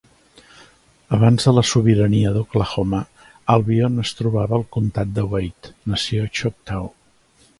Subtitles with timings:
[1.17, 3.01] Abans de la sobirania d'Oklahoma,
[3.57, 6.91] Albion es trobava al comtat de Wade, Nació Choctaw.